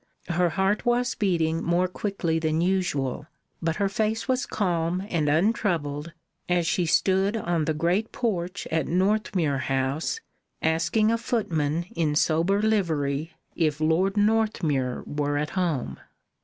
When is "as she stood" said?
6.49-7.37